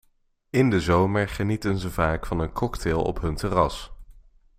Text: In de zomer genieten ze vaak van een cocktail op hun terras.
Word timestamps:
In 0.49 0.69
de 0.69 0.79
zomer 0.79 1.29
genieten 1.29 1.77
ze 1.77 1.89
vaak 1.91 2.25
van 2.25 2.39
een 2.39 2.51
cocktail 2.51 3.01
op 3.03 3.21
hun 3.21 3.35
terras. 3.35 3.91